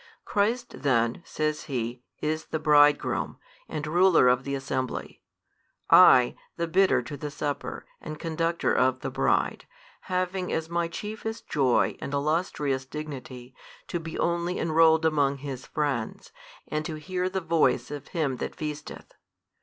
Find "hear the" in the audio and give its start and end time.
16.95-17.39